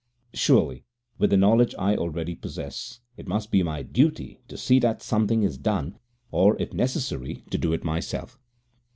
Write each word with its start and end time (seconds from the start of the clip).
Surely 0.33 0.83
with 1.19 1.29
the 1.29 1.37
knowledge 1.37 1.75
I 1.77 1.95
already 1.95 2.33
possess 2.33 3.01
it 3.17 3.27
must 3.27 3.51
be 3.51 3.61
my 3.61 3.83
duty 3.83 4.39
to 4.47 4.57
see 4.57 4.79
that 4.79 5.03
something 5.03 5.43
is 5.43 5.59
done, 5.59 5.99
or 6.31 6.59
if 6.59 6.73
necessary 6.73 7.43
to 7.51 7.59
do 7.59 7.71
it 7.71 7.83
myself. 7.83 8.39